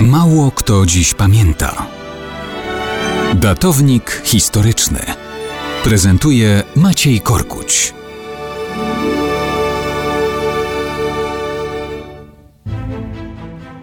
Mało 0.00 0.50
kto 0.50 0.86
dziś 0.86 1.14
pamięta. 1.14 1.86
Datownik 3.34 4.22
historyczny 4.24 4.98
prezentuje 5.84 6.62
Maciej 6.76 7.20
Korkuć. 7.20 7.94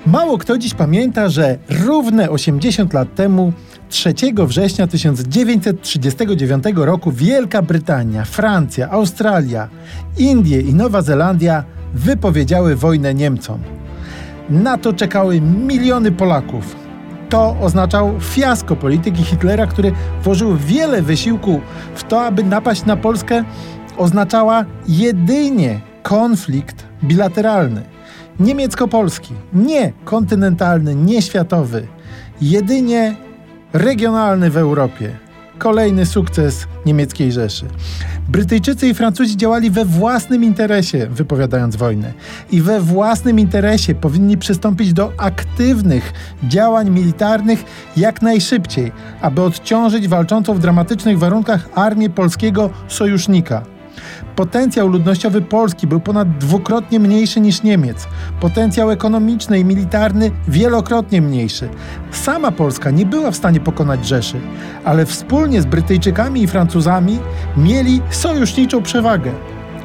Mało 0.06 0.38
kto 0.38 0.58
dziś 0.58 0.74
pamięta, 0.74 1.30
że 1.30 1.58
równe 1.70 2.30
80 2.30 2.94
lat 2.94 3.16
temu, 3.16 3.54
3 3.90 4.14
września 4.48 4.88
1939 4.88 6.64
roku, 6.76 7.12
Wielka 7.12 7.62
Brytania, 7.62 8.26
Francja, 8.26 8.90
Australia, 8.90 9.70
Indie 10.18 10.62
i 10.62 10.74
Nowa 10.74 11.02
Zelandia 11.02 11.64
wypowiedziały 11.94 12.76
wojnę 12.76 13.14
Niemcom. 13.14 13.83
Na 14.54 14.78
to 14.78 14.94
czekały 14.94 15.42
miliony 15.42 16.12
Polaków. 16.12 16.76
To 17.30 17.56
oznaczało 17.62 18.20
fiasko 18.20 18.76
polityki 18.76 19.24
Hitlera, 19.24 19.68
który 19.68 19.92
włożył 20.24 20.56
wiele 20.58 21.02
wysiłku 21.02 21.62
w 21.96 22.04
to, 22.04 22.26
aby 22.26 22.44
napaść 22.44 22.86
na 22.86 22.98
Polskę, 22.98 23.44
oznaczała 23.98 24.66
jedynie 24.88 25.82
konflikt 26.04 26.86
bilateralny. 27.04 27.82
Niemiecko-polski, 28.40 29.34
nie 29.54 29.94
kontynentalny, 30.06 30.96
nie 30.96 31.22
światowy, 31.22 31.88
jedynie 32.42 33.16
regionalny 33.74 34.50
w 34.50 34.58
Europie. 34.58 35.23
Kolejny 35.64 36.06
sukces 36.06 36.68
niemieckiej 36.86 37.32
Rzeszy. 37.32 37.66
Brytyjczycy 38.30 38.88
i 38.88 38.94
Francuzi 38.94 39.38
działali 39.38 39.70
we 39.70 39.86
własnym 39.86 40.44
interesie, 40.44 41.08
wypowiadając 41.08 41.76
wojnę. 41.76 42.14
I 42.52 42.62
we 42.62 42.82
własnym 42.82 43.40
interesie 43.40 43.96
powinni 43.96 44.38
przystąpić 44.38 44.94
do 44.94 45.12
aktywnych 45.18 46.14
działań 46.44 46.90
militarnych 46.90 47.64
jak 47.98 48.22
najszybciej, 48.22 48.92
aby 49.22 49.42
odciążyć 49.42 50.08
walczącą 50.08 50.54
w 50.54 50.60
dramatycznych 50.60 51.20
warunkach 51.20 51.70
armię 51.76 52.10
polskiego 52.10 52.70
sojusznika. 52.88 53.73
Potencjał 54.36 54.88
ludnościowy 54.88 55.42
Polski 55.42 55.88
był 55.88 56.00
ponad 56.00 56.38
dwukrotnie 56.38 57.00
mniejszy 57.00 57.40
niż 57.40 57.64
Niemiec. 57.64 58.08
Potencjał 58.40 58.92
ekonomiczny 58.92 59.60
i 59.60 59.66
militarny 59.66 60.32
wielokrotnie 60.48 61.22
mniejszy. 61.22 61.70
Sama 62.12 62.52
Polska 62.52 62.92
nie 62.92 63.06
była 63.06 63.32
w 63.32 63.36
stanie 63.36 63.60
pokonać 63.60 64.08
Rzeszy, 64.08 64.40
ale 64.86 65.06
wspólnie 65.06 65.62
z 65.62 65.66
Brytyjczykami 65.66 66.44
i 66.44 66.48
Francuzami 66.48 67.20
mieli 67.58 68.02
sojuszniczą 68.10 68.82
przewagę. 68.82 69.32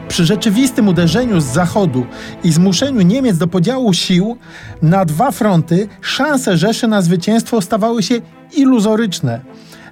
Przy 0.09 0.25
rzeczywistym 0.25 0.89
uderzeniu 0.89 1.41
z 1.41 1.45
zachodu 1.45 2.07
i 2.45 2.53
zmuszeniu 2.53 3.03
Niemiec 3.03 3.39
do 3.39 3.47
podziału 3.47 3.93
sił 3.93 4.37
na 4.83 5.05
dwa 5.05 5.31
fronty, 5.31 5.89
szanse 6.01 6.57
Rzeszy 6.57 6.89
na 6.89 7.03
zwycięstwo 7.03 7.61
stawały 7.61 8.03
się 8.03 8.15
iluzoryczne. 8.57 9.41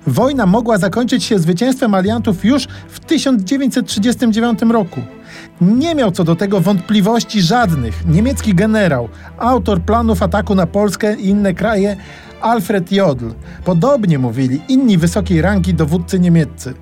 Wojna 0.07 0.47
mogła 0.47 0.79
zakończyć 0.79 1.25
się 1.25 1.39
zwycięstwem 1.39 1.95
aliantów 1.95 2.45
już 2.45 2.69
w 2.89 3.01
1939 3.01 4.61
roku. 4.71 5.01
Nie 5.61 5.95
miał 5.95 6.11
co 6.11 6.25
do 6.25 6.37
tego 6.37 6.61
wątpliwości 6.61 7.43
żadnych. 7.43 8.07
Niemiecki 8.07 8.55
generał, 8.55 9.09
autor 9.39 9.81
planów 9.81 10.23
ataku 10.23 10.55
na 10.55 10.67
Polskę 10.67 11.17
i 11.17 11.29
inne 11.29 11.55
kraje, 11.55 11.97
Alfred 12.41 12.93
Jodl. 12.93 13.27
Podobnie 13.65 14.19
mówili 14.19 14.61
inni 14.69 14.99
wysokiej 14.99 15.43
rangi 15.43 15.75
dowódcy 15.75 16.21
niemieccy. 16.21 16.75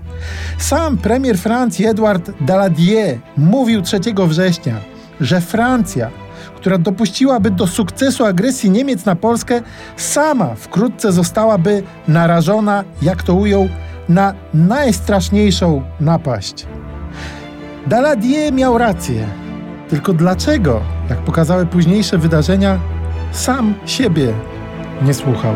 Sam 0.58 0.98
premier 0.98 1.39
Francji 1.39 1.86
Edward 1.86 2.30
Daladier 2.41 3.19
mówił 3.36 3.83
3 3.83 4.00
września, 4.28 4.75
że 5.20 5.41
Francja 5.41 6.11
która 6.56 6.78
dopuściłaby 6.78 7.50
do 7.50 7.66
sukcesu 7.66 8.24
agresji 8.24 8.70
Niemiec 8.70 9.04
na 9.04 9.16
Polskę, 9.16 9.62
sama 9.96 10.54
wkrótce 10.54 11.12
zostałaby 11.12 11.82
narażona, 12.08 12.84
jak 13.02 13.22
to 13.22 13.34
ujął, 13.34 13.68
na 14.08 14.34
najstraszniejszą 14.54 15.82
napaść. 16.00 16.66
Daladier 17.86 18.52
miał 18.52 18.78
rację. 18.78 19.27
Tylko 19.88 20.12
dlaczego, 20.12 20.80
jak 21.10 21.18
pokazały 21.18 21.66
późniejsze 21.66 22.18
wydarzenia, 22.18 22.78
sam 23.33 23.74
siebie 23.86 24.33
nie 25.02 25.14
słuchał? 25.14 25.54